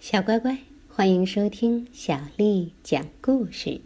[0.00, 0.56] 小乖乖，
[0.88, 3.82] 欢迎收听小丽讲故事。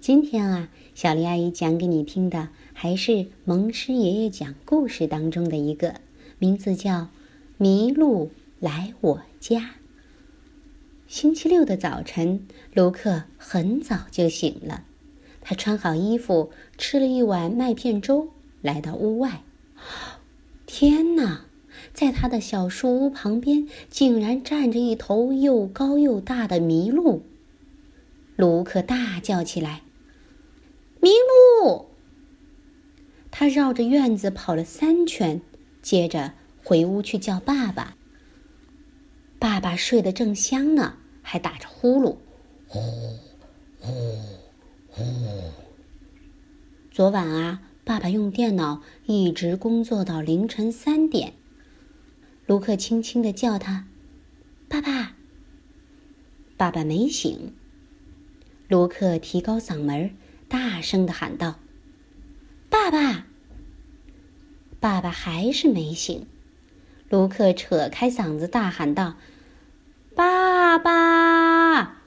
[0.00, 5.96] 今天啊，小丽阿姨讲给你听的还是蒙师爷爷讲故事当中的一个，
[6.38, 6.92] 名字叫
[7.58, 8.30] 《麋鹿
[8.60, 9.58] 来我家》。
[11.06, 14.84] 星期六的早晨，卢克很早就醒了，
[15.42, 18.30] 他穿好衣服，吃了一碗麦片粥，
[18.62, 19.42] 来到屋外。
[20.64, 21.44] 天哪！
[21.92, 27.22] 在他的小树屋旁边，竟然站着一头又高又大的麋鹿。
[28.36, 29.82] 卢克大叫起来
[31.00, 31.10] ：“麋
[31.60, 31.86] 鹿！”
[33.30, 35.40] 他绕着院子跑了三圈，
[35.80, 36.32] 接着
[36.64, 37.96] 回屋去叫爸爸。
[39.38, 42.16] 爸爸睡得正香呢，还打着呼噜，
[42.68, 42.80] 呼
[43.78, 43.92] 呼
[44.88, 45.02] 呼。
[46.90, 51.34] 昨晚啊，爸爸用电脑一直工作到凌晨三点。
[52.46, 53.86] 卢克轻轻的叫他
[54.68, 55.14] ：“爸爸。”
[56.56, 57.54] 爸爸没醒。
[58.68, 60.16] 卢克提高嗓门，
[60.48, 61.58] 大声的喊道
[62.68, 63.26] ：“爸爸！”
[64.80, 66.26] 爸爸还是没醒。
[67.08, 69.16] 卢克扯开嗓子大喊道
[70.16, 72.02] ：“爸爸！”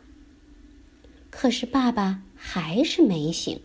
[1.32, 3.62] 可是爸爸还是没醒。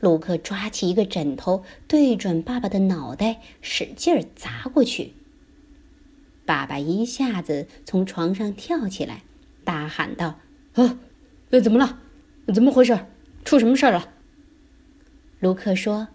[0.00, 5.14] 卢克抓起一个枕头，对准爸爸的脑袋，使劲儿砸过去。
[6.50, 9.22] 爸爸一下子从床上跳起来，
[9.62, 10.40] 大喊道
[10.74, 10.98] ：“啊，
[11.50, 12.00] 那怎么了？
[12.52, 13.06] 怎么回事？
[13.44, 14.08] 出什么事儿了？”
[15.38, 16.08] 卢克说：“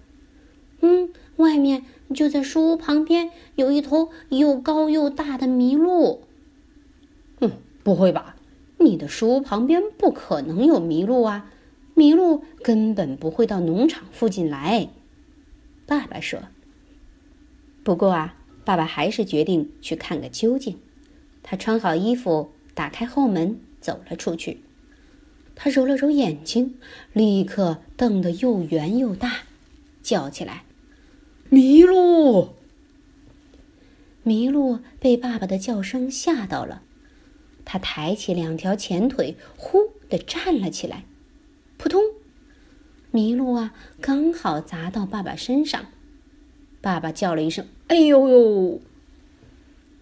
[0.83, 6.27] 嗯，外面就在书屋旁边有一头又高又大的麋鹿。
[7.39, 8.35] ”“嗯，不会吧？
[8.79, 11.49] 你的书屋旁边不可能有麋鹿啊！
[11.95, 14.89] 麋鹿根本不会到农场附近来。”
[15.87, 16.41] 爸爸说。
[17.85, 18.35] “不过啊。”
[18.65, 20.77] 爸爸还是决定去看个究竟。
[21.43, 24.61] 他穿好衣服，打开后门，走了出去。
[25.53, 26.77] 他揉了揉眼睛，
[27.13, 29.43] 立刻瞪得又圆又大，
[30.03, 30.65] 叫起来
[31.49, 32.55] ：“麋鹿！”
[34.25, 36.81] 麋鹿被爸爸的叫声吓到了，
[37.63, 41.05] 他抬起两条前腿，呼的站了起来。
[41.77, 42.01] 扑通！
[43.13, 45.85] 麋鹿啊，刚好砸到爸爸身上。
[46.81, 48.81] 爸爸叫了一声：“哎呦呦！”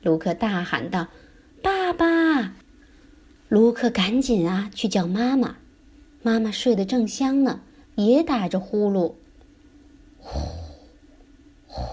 [0.04, 1.08] 卢克大喊道
[1.62, 2.56] ：“爸爸！”
[3.50, 5.58] 卢克赶紧啊去叫妈妈。
[6.22, 7.62] 妈妈睡得正香呢，
[7.96, 9.16] 也打着呼噜。
[10.20, 10.40] 呼
[11.68, 11.84] 呼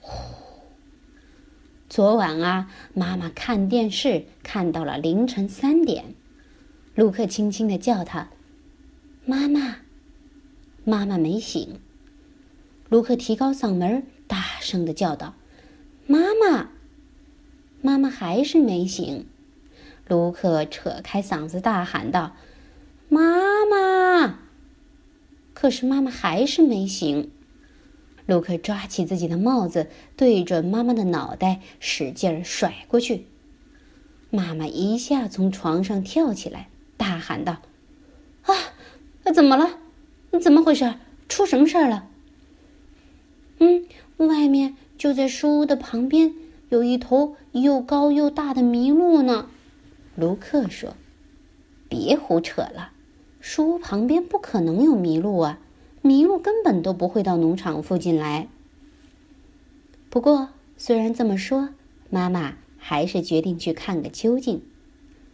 [0.00, 0.12] 呼！
[1.88, 6.14] 昨晚啊，妈妈看电视看到了凌晨三点。
[6.96, 8.28] 卢克轻轻的叫她
[9.24, 9.76] ：“妈妈！”
[10.84, 11.80] 妈妈没醒。
[12.88, 15.34] 卢克提高嗓门，大声的叫道
[16.06, 16.70] ：“妈妈！”
[17.82, 19.26] 妈妈还是没醒。
[20.08, 22.34] 卢克扯开嗓子大喊道
[23.08, 24.38] ：“妈妈！”
[25.54, 27.30] 可是妈妈还是没醒。
[28.26, 33.26] 卢克抓起自己的帽子，对准妈妈的脑袋使劲甩过去。
[34.30, 37.58] 妈妈一下从床上跳起来，大喊道
[38.44, 38.54] ：“啊，
[39.32, 39.78] 怎么了？
[40.40, 40.94] 怎么回事？
[41.28, 42.08] 出什么事儿了？”
[43.58, 43.84] 嗯，
[44.16, 46.34] 外面就在书屋的旁边，
[46.68, 49.48] 有一头又高又大的麋鹿呢。
[50.16, 50.94] 卢克说
[51.88, 52.92] ：“别胡扯了，
[53.40, 55.58] 书屋旁边不可能有麋鹿啊，
[56.02, 58.48] 麋鹿根本都不会到农场附近来。”
[60.10, 61.70] 不过，虽然这么说，
[62.10, 64.62] 妈妈还是决定去看个究竟。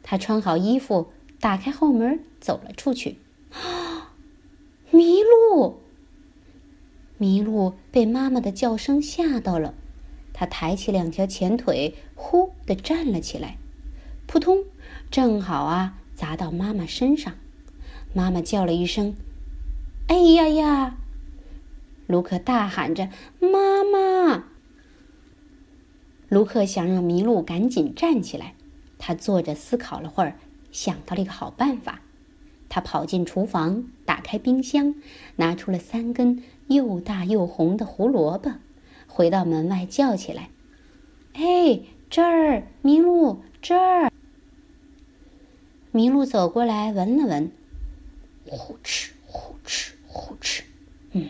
[0.02, 3.18] 她穿好衣服，打开后门，走了出去。
[3.52, 4.12] 啊，
[4.92, 5.80] 麋鹿！
[7.20, 9.74] 麋鹿被妈妈的叫声吓到了，
[10.32, 13.58] 它抬起两条前腿，呼的站了起来，
[14.26, 14.64] 扑通，
[15.10, 17.34] 正好啊砸到妈妈身上。
[18.14, 19.14] 妈妈叫了一声
[20.08, 20.96] ：“哎呀呀！”
[22.08, 24.46] 卢克大喊着：“妈妈！”
[26.30, 28.54] 卢克想让麋鹿赶紧站起来，
[28.98, 30.38] 他坐着思考了会儿，
[30.72, 32.00] 想到了一个好办法。
[32.70, 34.94] 他跑进厨房，打开冰箱，
[35.36, 38.52] 拿出了三根又大又红的胡萝卜，
[39.08, 40.50] 回到门外叫起来
[41.34, 44.12] ：“哎，这儿，麋鹿，这儿！”
[45.92, 47.50] 麋鹿走过来，闻了闻，
[48.48, 50.62] 呼哧呼哧呼哧，
[51.10, 51.28] 嗯，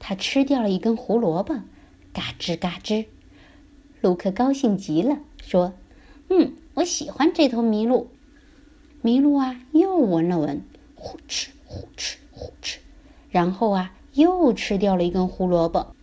[0.00, 1.54] 他吃掉了一根胡萝卜，
[2.12, 3.06] 嘎吱嘎吱。
[4.00, 5.72] 卢克高兴极了，说
[6.30, 8.10] ：“嗯，我喜欢这头麋鹿。”
[9.02, 10.64] 麋鹿啊，又闻了闻，
[10.96, 12.78] 呼哧呼哧呼哧，
[13.30, 15.94] 然后啊，又吃掉了一根胡萝卜，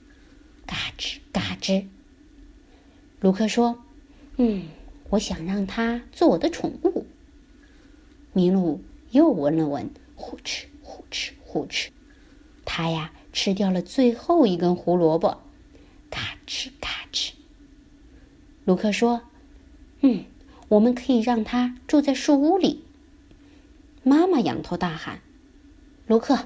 [0.66, 1.88] 嘎吱嘎吱。
[3.20, 3.84] 卢克说
[4.38, 4.64] ：“嗯，
[5.10, 7.06] 我想让它做我的宠物。
[8.34, 8.82] 麋鹿
[9.12, 11.90] 又闻了闻，呼哧呼哧呼哧，
[12.64, 15.42] 它呀吃掉了最后一根胡萝卜，
[16.10, 17.32] 嘎吱嘎吱。
[18.64, 19.24] 卢克说
[20.00, 20.24] ：“嗯，
[20.70, 22.84] 我们可以让它住在树屋里。”
[24.08, 25.20] 妈妈仰头大喊
[26.06, 26.38] ：“卢克，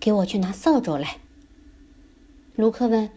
[0.00, 1.18] 给我去拿扫帚来！”
[2.56, 3.10] 卢克问：“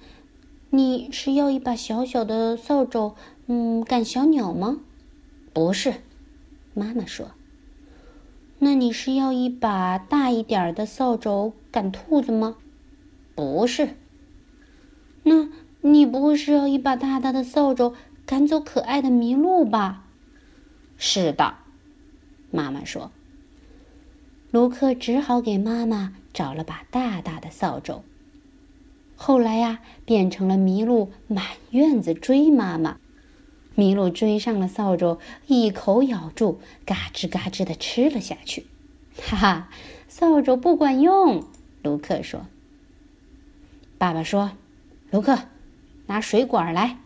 [0.71, 4.81] 你是要一把小小的扫帚，嗯，赶小鸟吗
[5.53, 5.93] ？”“不是。”
[6.75, 7.31] 妈妈说。
[8.59, 12.57] “那你是要一把大一点的扫帚赶兔子吗
[13.35, 13.95] ？”“不是。
[15.23, 15.47] ”“那
[15.79, 17.93] 你不会是要一把大大的扫帚
[18.25, 20.03] 赶走可爱的麋鹿吧
[20.99, 21.55] ？”“是的。”
[22.51, 23.13] 妈妈说。
[24.57, 28.01] 卢克只好给妈妈找了把大大的扫帚。
[29.15, 32.97] 后来呀，变成了麋鹿满院子追妈妈。
[33.75, 38.65] 麋鹿追上了扫帚，一口咬住，嘎吱嘎吱的吃了下去。
[39.21, 39.69] 哈哈，
[40.07, 41.43] 扫帚不管用，
[41.83, 42.47] 卢克说。
[43.99, 44.53] 爸爸说
[45.11, 45.37] ：“卢克，
[46.07, 46.97] 拿水管来。”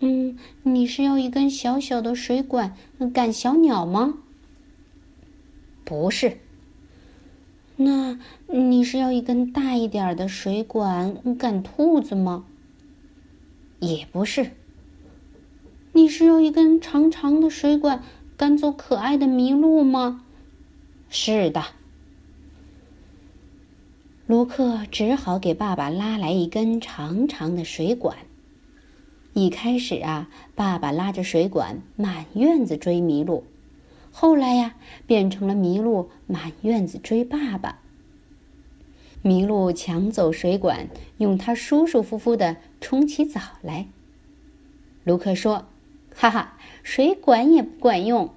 [0.00, 2.74] 嗯，你是要一根小小的水管
[3.14, 4.14] 赶小鸟吗？
[5.92, 6.38] 不是。
[7.76, 12.46] 那你是要一根大一点的水管赶兔子吗？
[13.78, 14.52] 也不是。
[15.92, 18.02] 你是要一根长长的水管
[18.38, 20.24] 赶走可爱的麋鹿吗？
[21.10, 21.62] 是的。
[24.26, 28.16] 卢克只好给爸爸拉来一根长长的水管。
[29.34, 33.44] 一开始啊，爸爸拉着水管满院子追麋鹿。
[34.14, 34.76] 后来呀，
[35.06, 37.80] 变成了麋鹿满院子追爸爸。
[39.24, 43.88] 麋鹿抢走水管，用它舒舒服服的冲起澡来。
[45.04, 45.66] 卢克说
[46.14, 48.34] ：“哈哈，水管也不管用。”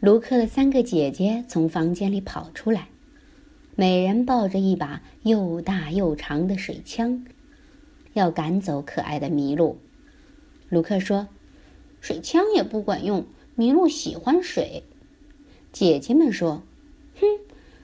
[0.00, 2.88] 卢克的三个姐姐从房间里跑出来，
[3.76, 7.26] 每人抱着一把又大又长的水枪，
[8.14, 9.78] 要赶走可爱的麋鹿。
[10.68, 11.28] 卢克说
[12.00, 14.82] ：“水枪也不管用。”麋鹿喜欢水，
[15.72, 16.62] 姐姐们说
[17.20, 17.26] ：“哼，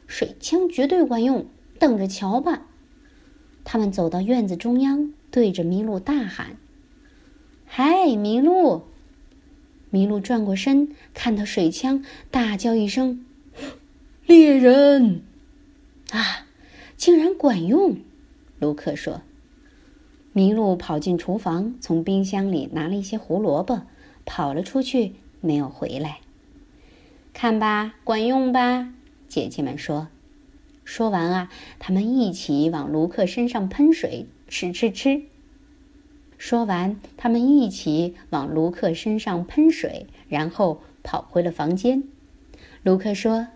[0.06, 1.46] 水枪绝对管用，
[1.78, 2.66] 等着瞧吧。”
[3.64, 6.56] 他们走到院子中央，对着麋鹿大喊
[7.66, 8.82] ：“嗨，麋鹿！”
[9.92, 13.24] 麋鹿转过身，看到水枪，大叫一声
[14.26, 15.22] ：“猎人！”
[16.10, 16.46] 啊，
[16.96, 17.98] 竟然管用！
[18.58, 19.22] 卢克说。
[20.32, 23.82] 麋鹿跑进厨房，从冰箱里拿了一些胡萝卜，
[24.24, 25.14] 跑了出去。
[25.40, 26.20] 没有回来，
[27.32, 28.92] 看吧，管用吧？
[29.28, 30.08] 姐姐们说。
[30.84, 35.22] 说完啊，他们一起往卢克身上喷水，吃吃吃。
[36.36, 42.02] 说完，他们一起往卢克身上喷水，然后跑回了房间。
[42.82, 43.48] 卢克说：“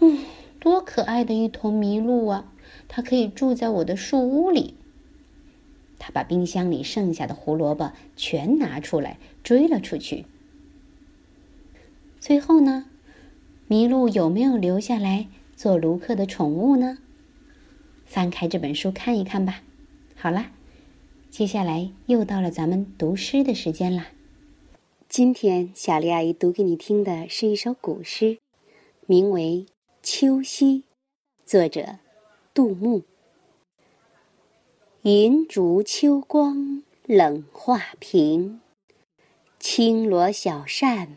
[0.00, 0.18] 嗯，
[0.60, 2.52] 多可爱的一头麋鹿啊！
[2.88, 4.74] 它可以住在我的树屋里。”
[5.98, 10.26] 他把冰箱里剩下的胡萝卜全拿出来，追了出去。
[12.22, 12.88] 最后呢，
[13.68, 15.26] 麋鹿有没有留下来
[15.56, 16.98] 做卢克的宠物呢？
[18.06, 19.64] 翻开这本书看一看吧。
[20.14, 20.52] 好啦，
[21.30, 24.12] 接下来又到了咱们读诗的时间啦。
[25.08, 28.38] 今天小丽阿姨读给你听的是一首古诗，
[29.06, 29.66] 名为
[30.00, 30.78] 《秋夕》，
[31.44, 31.98] 作者
[32.54, 33.02] 杜牧。
[35.02, 38.60] 银烛秋光冷画屏，
[39.58, 41.16] 轻罗小扇。